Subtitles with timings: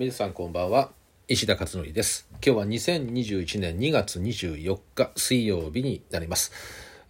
[0.00, 0.92] 皆さんこんばんは。
[1.28, 2.26] 石田勝則です。
[2.42, 6.52] 今日は2021年2月24日水曜日になります。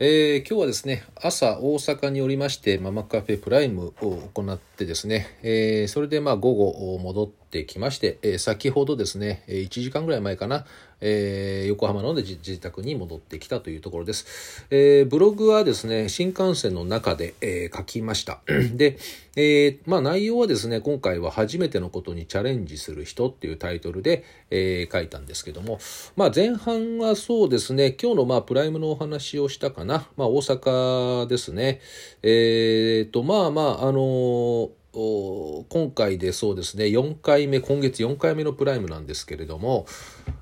[0.01, 10.65] えー、今日はですね朝大阪におりましてママカフェプライムを行ってですね、えー、それでまあ午後戻っててきまして、えー、先ほどですね1時間ぐらい前かな、
[11.01, 14.67] えー、横浜ので自宅に戻ってきたというところです。
[14.71, 18.41] えー、ブログはですね、新幹線の中で、えー、書きました。
[18.75, 18.99] で、
[19.37, 25.79] えー、まあ内容はですね、今回は初めてのことにチャレンジする人っていうタイトルで、えー、書いたんですけども、
[26.17, 31.81] まあ前半はそうですね、今日のまあプライムのお話をしたかな、まあ大阪ですね、
[32.23, 39.87] えー、と、まあまあ、あのー今回でそうですね4回目今月4回目のプライムなんですけれども、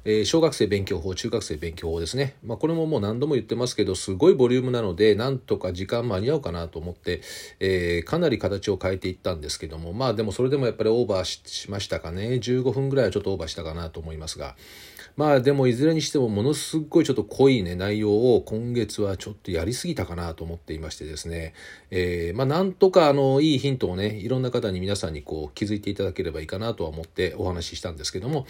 [0.05, 7.21] えー、小学生勉強法中学生勉強法ですね、まあ、これももう何度も言ってますけどすごいボリュームなのでなんとか時間間に合うかなと思って、
[7.61, 12.29] えー、かなり形を変えていったんですけどもまあでもそれでもやっぱりオーバーしましたかね。
[12.43, 14.57] 15分ぐらいはちょっとオーバーしたかなと思いますが。
[15.19, 21.55] まあでもいずれにしてもものすごいちょっと濃いね内容を今月はちょっとやりすぎたかなと思っていましてですね、
[21.91, 28.47] えー、まあなんとかあのいいヒントをねいろんな方に皆さんにこう気づいていただければいいかなとは思ってお話ししたんですけども、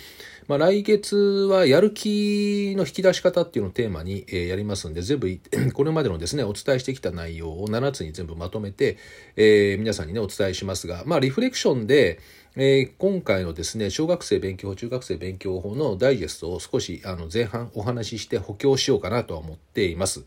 [0.46, 5.40] まあ来月はやる気の引き出し方っていうのをテーマに、え、やりますんで全部
[5.72, 8.98] これまでのですねお伝えしてきた内容を7つに全部まとめて、
[9.36, 11.04] えー、皆さんにねお伝えしますが。
[11.06, 12.20] まあリフレクションで
[12.60, 20.24] えー、今回のですね、小学生勉強法、中学生勉強法のダイジェストを少しあの前半お話しして補強しようかなとは思っています。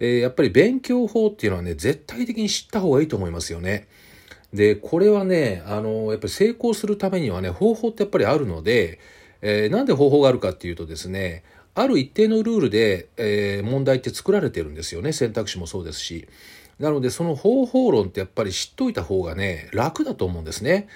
[0.00, 3.86] えー、やっぱり勉強法っていうのはね、絶対的に知った方がいいと思いますよね。
[4.52, 8.98] で、これはね、あの、やっぱり成功するためにはね、方法ってやっぱりあるので、
[9.40, 11.44] えー、なんで方法があるかっていうとですね、
[11.76, 15.12] ある一定のルールで、えー、問題って作られてるんですよね。
[15.12, 16.26] 選択肢もそうですし。
[16.80, 20.88] なので、その方法論ってやっぱり知っといた方がね、楽だと思うんですね。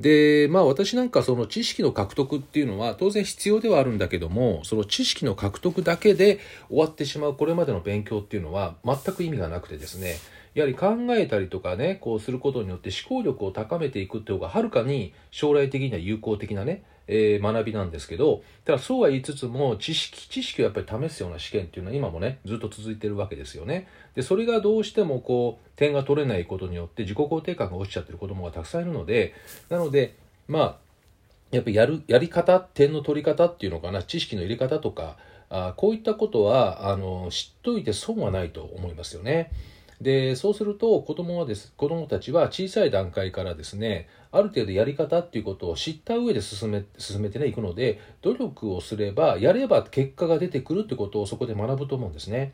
[0.00, 10.16] で、まあ私なんかその知識の獲得っていうのは当然必要ではあるんだけども、その知識の獲得だけで終わってしまうこれまでの勉強っていうのは全く意味がなくてですね、
[10.54, 23.88] やはり考えたりとかね、こうすることによって思考力を高めていくっていう方がはるかに将来的には有効的なね、えー、学びなんですけど、ただそうは言いつつも、知識、知識をやっぱり試すような試験っていうのは今もね、ずっと続いてるわけですよね。
[24.14, 29.34] で、それがどうしてもこう、点が取れないことによって自己肯定感が落ちちゃってる子供がたくさんいるので、
[29.68, 30.14] なので、
[30.46, 30.76] まあ、
[31.50, 35.16] やっぱりやる、やり方、点の取り方っていうのかな、知識の入れ方とか、
[35.48, 39.50] あこういったことは、あの、知っといて損はないと思いますよね。
[40.00, 52.52] でそうすると子供はです子供たちは小さい段階からですねある程度やり方っていうことを知った上で進め進めてねいくので努力をすればやれば結果が出てくるってことをそこで学ぶと思うんですね。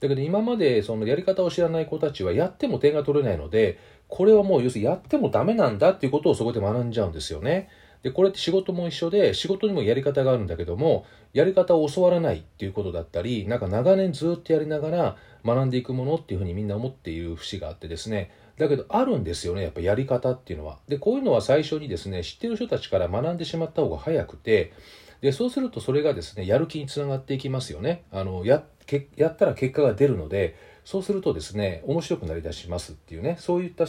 [0.00, 3.78] だけど今までそのやり方を知らない子たちはやっても点が取れないので
[4.08, 7.70] これはもう要するにやってもダメなんだっていうことをそこで学んじゃうんですよね。
[8.04, 18.30] でこれって仕事も一緒で仕事にもやり方があるんだけどもやり方を教わらないっていうことだったりなんか長年ずっとやりながら学んでいくものっていうふうにみんな思っている節があってですね。
[18.58, 20.78] だけどあるんですよねやっぱやり方っていうのは。
[20.86, 24.74] でこういうのは最初にですね知ってる人たちから学んでしまった方が早くて
[25.22, 28.04] でそうするとそれがですねやる気につながっていきますよね。
[28.12, 33.86] あのやけやったら結果が出るのでそうするとですね面白くなりだしますっていうねそういった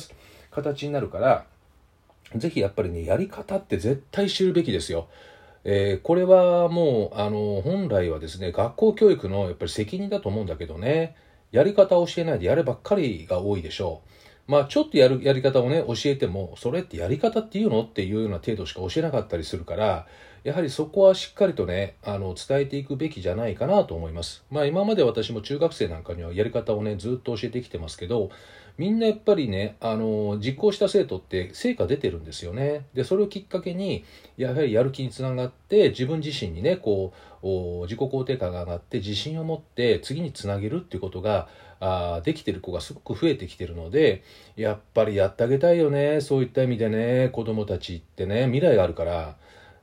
[0.52, 1.46] 形になるから
[2.36, 5.08] ぜひやっぱりね、やり方って絶対知るべきですよ。
[5.63, 11.16] えー、これはもう、あの、本来はですね、学校教育のやっぱり責任だと思うんだけどね、
[11.52, 14.02] やり方を教えないでやればっかりが多いでしょ
[14.47, 14.52] う。
[14.52, 20.06] まあ、ちょっとやる、やり方をね、教えても、それってやり方っていうのっていうような程度しか教えなかったりするから、
[20.44, 24.46] やはりそこはしっかりとね、あの、伝えていくべきじゃないかなと思います。
[24.52, 28.30] まあ、今まで私も中学生なんかにはやり方をね、ずっと教えてきてますけど、
[28.78, 32.86] みんなやっぱりね、あの、実行した生徒って成果出てるんですよね。
[32.94, 34.03] で、それをきっかけに、
[34.38, 41.47] やはりやる気につながって、自分自身にね、こう、自己肯定感が上がって、自信を持って次につなげるっていうことが、
[41.80, 44.24] あできてる子がすごく増えてきてるので、
[44.56, 46.22] やっぱりやってあげたいよね。
[46.22, 49.35] そういった意味でね、子供たちってね、未来があるから。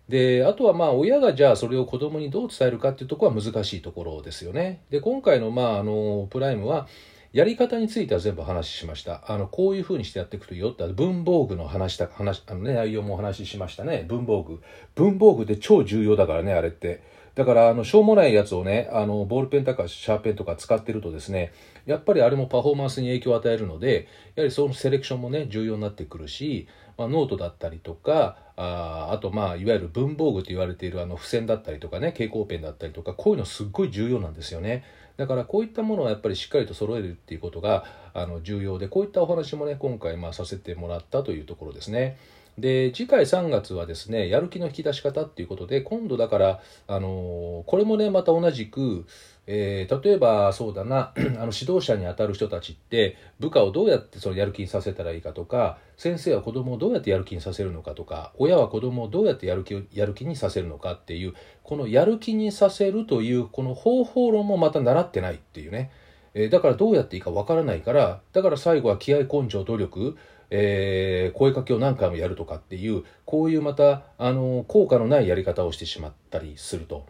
[0.09, 4.83] で、あとはまあ親がじゃあそれを子供にどう伝えるかっていうところは難しいところですよね。
[4.91, 6.87] で、今回のまああの、プライムは、
[7.33, 9.25] やり方については全部話しました。
[9.27, 14.05] あの、こういう風にしてやっていくといいよって、文房具の話した、話、あのね、内容もお話ししましたね。
[14.07, 14.61] 文房具。
[14.95, 17.01] 文房具って超重要だからね、あれって。
[17.35, 21.53] だから、あの、しょうもないやつをね、あの、ボールペンとかシャーペンとか使ってるとですね、
[21.87, 26.69] やっぱりあれもパフォーマンスに影響を与えるので、やはりそのセレクションもね、重要になってくるし、
[26.99, 34.85] まあ、ノートだったりとか、ああとまあ、いわゆる文房具と言われているあの付箋だったりとかね、蛍光ペンだったりとか、こういうのすっごい重要なんですよね。
[35.17, 42.19] だからこういったものはやっぱりしっかりと揃えるっていうことがあの重要でこういったお話もね今回まあさせてもらったというところですね。
[42.59, 49.07] で次回3月はですねやる気の引き出し方っていうことで今度だからあのこれもねまた同じく
[49.47, 61.35] えー、例えばそうだな あの指導者にあたる人たちって部下をどうやってそのやる気にさせたらいいかとか先生は子供をどうやってやる気にさせるのかとか親は子供をどうやってやる気やる気にさせるのかっていう
[61.65, 65.91] このやる気にさせるというこの方法論もまた習ってないっていうね、
[66.35, 70.17] えー、だからどうやっていいかわからないからだから最後は気合根性努力
[70.55, 77.07] えー、声かけを何回もやるとかっていうこういうまたあの効果のないやり方をしてしまったりすると。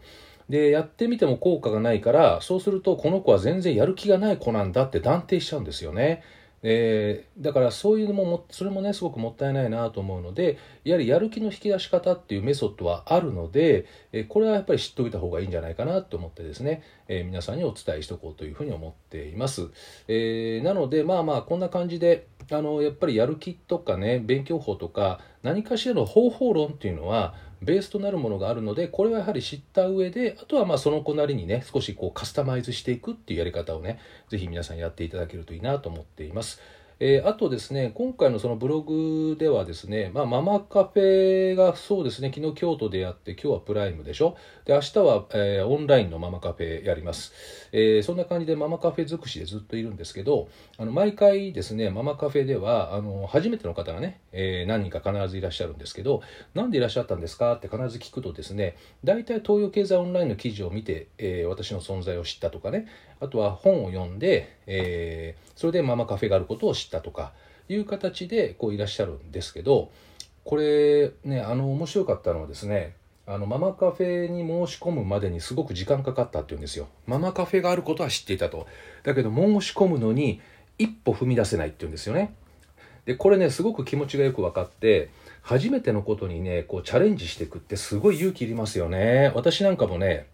[0.49, 6.23] でやってみても効果がないからそうするとこの子は全然やる気がない子なんだって断定しちゃうんですよね。
[6.65, 19.69] えー、だからそういうのもそれもねすごくもったいないなと思うのでやはりやる気の引き出し方っていうメソッドはあるので、えー、これはやっぱり知っておいた方がいいんじゃないかなと思ってですね、えー、皆さんにお伝えしておこうというふうに思っています、
[20.07, 33.99] えなのでまあまあこんな感じであのやっぱりやる気とかね勉強法とか何かしらの方法論っていうのはベースとなるものがあるのでこれはやはり知った上であとはまあその子なりにね少しこうカスタマイズしていくっていうやり方をね
[34.29, 36.61] 是非皆さんやっていただけるといいなと思っています。
[36.99, 44.37] えー、あとですね、今回のそのブログではですね、まあ、ママカフェがそうですね、昨日京都でやって、今日はプライムでしょ？
[44.65, 47.33] で、明日は、えー、オンラインのママカフェやります。
[47.71, 50.47] えー、そんな感じでママカフェ尽くしでずっといるんですけど、
[50.77, 56.21] あの毎回ですね、ママカフェでは、あの初めての方がね、え何人か必ずいらっしゃるんですけど、
[56.53, 57.55] なんでいらっしゃったんですか？
[57.55, 62.87] って必ず聞くとですね、大体東洋経済オンラインの記事を見て、え私の存在を知ったとかね、
[63.19, 67.33] あとは本を読んで、えそれでママカフェがあることを知ったしたとか
[67.69, 69.91] いう形でこういらっしゃるんですけど
[70.43, 72.95] これねあの面白かったのはですね
[73.25, 76.89] あのママカフェに申し込むまでにすごく時間かかったっていうんですよ。
[77.07, 78.67] ママカフェがあることは知っていたと。
[79.03, 80.41] だけど申し込むのに
[80.77, 82.35] 一歩踏み出せないっていうんですよね。
[83.05, 85.09] でこれねすごく気持ちがよく分かって
[85.41, 89.31] 初めてのことにねこうチャレンジしていくってすごい勇気いりますよね。
[89.35, 90.27] 私なんかもね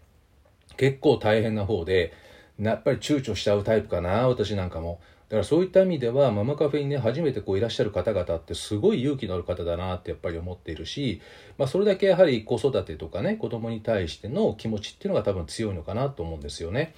[0.76, 2.12] 結構大変な方で
[2.58, 5.00] やっぱり躊躇しちゃうタイプかな私なんかも。
[5.30, 11.22] だからそういった意味ではママカフェにね初めてこういらっしゃる方々ってすごい勇気のある方だなってやっぱり思っているし、
[11.56, 16.94] まあ、それだけやはり子育てとかね子供に対しての気持ちっていうのが多分強いのかなと思うんですよね。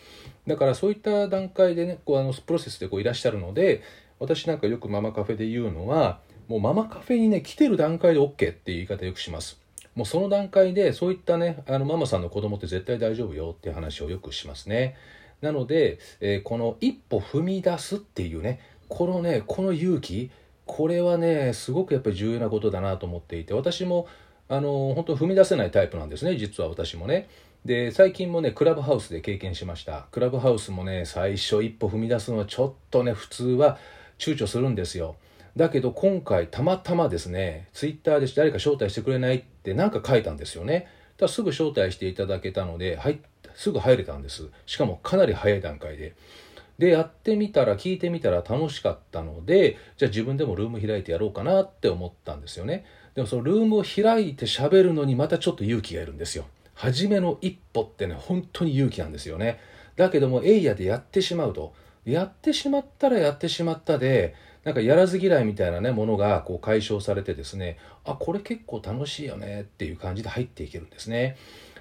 [0.46, 3.82] だからそういった段階でねこうあのプロセスでこういらっしゃるので
[4.19, 9.61] 私なんかよくママカフェで言うのはもうママカフェにね来てる段階で OK っていう言い方よくします。
[9.94, 14.96] もうその段階でそういったねあのママさんの子供って絶対大丈夫よっていう話をよくしますね。
[15.43, 20.31] なので、えー、この一歩踏み出すっていうねこのねこの勇気
[20.65, 24.06] これはねすごくやっぱり重要なことだなと思っていて私も
[24.49, 27.29] あの本当踏み出せないタイプなんですね実は私もね。
[27.65, 30.06] で最近もねクラブハウスで経験しました。
[30.11, 33.79] クラブハウスもね最初一歩踏み出すのはちょっとね普通は
[34.19, 35.17] 躊躇するんですよ。
[35.56, 40.88] だけど今回たまたまですねツイッターで誰か招待してくれないって何か書いたんですよね。
[41.17, 43.21] ただすぐ招待していただけたので入
[43.54, 44.49] すぐ入れたんです。
[44.66, 46.14] しかもかなり早い段階で。
[46.78, 52.84] でやってみたら聞いてみたら楽しかったのでじゃあ自分でもルーム開いてやろうかなって思ったんですよね。
[53.14, 56.44] でもそのルームを開いて喋るのにまたちょっと勇気がいるんですよ。
[56.75, 59.60] 初めの一歩ってね本当に勇気なんですよね。
[59.96, 64.34] だけどもエイヤでやってしまうとやってしまったらやってしまったで
[64.64, 71.37] なんかやらず嫌いみたいなねものがこう解消されてですねあこれ結構楽しいよねっていう感じで入っていけるんですね。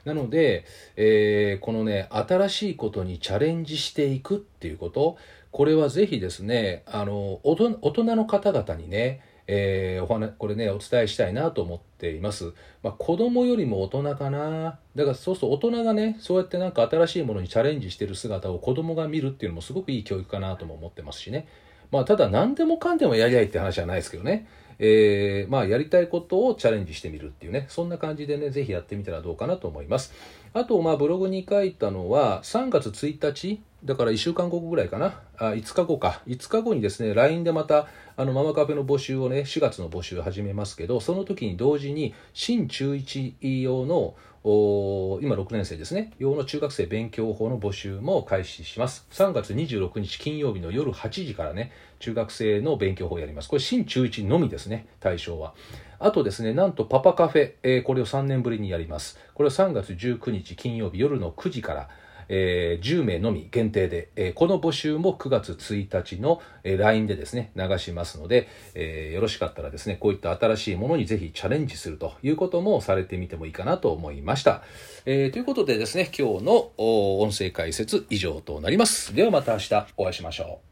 [0.05, 0.65] なので、
[0.95, 5.17] えー、このね、新しいことにチャレンジしていくっていうこと、
[5.51, 7.79] これはぜひですね、あの、大人
[8.15, 9.21] の方々にね、
[9.53, 12.53] えー、お話これねお伝えしたいなと思っています、
[12.83, 14.79] まあ、子供よりも大人かな。
[14.95, 21.47] だからそうすると大人がねそうやってなんか新しいものにチャレンジしてる姿を子供が見るっていうのもすごくいい教育かなとも思ってますしね。
[21.91, 24.47] まあただ何でもかんでもやりたいって話はないですけどね。
[24.83, 30.11] えー、まあ、やりたいことをチャレンジしてみるっていうね、そんな感じでね、ぜひやってみたらどうかなと思います。
[30.55, 49.05] あと、まあ、ブログに書いたのは、3月1日、だから1週間後ぐらいかな、あ5日後か、5日後にですね、LINE でまた、あの、ママカフェの募集をね、4月の募集を始めますけど、その時に同時に、新中1用の今6年生ですね、用の中学生勉強法の募集も開始します。
[49.11, 53.49] 3月26日金曜日の夜8時からね、中学生の勉強法をやります。
[53.49, 55.53] これ新中1のみですね、対象は。
[55.99, 59.19] あとですね、なんとパパカフェ、えー、これを3年ぶりにやります。
[59.35, 61.89] これは3月19日金曜日夜の9時から、
[62.31, 74.63] えー、10名のみ限定で、えー、この募集も9月1日の、えー、LINE でですね、流しますので、えー、よろしかったらですね、こういった新しいものにぜひチャレンジするということもされてみてもいいかなと思いました。
[75.05, 79.13] えー、ということでですね、今日の音声解説以上となります。
[79.13, 80.70] ではまた明日お会いしましょう。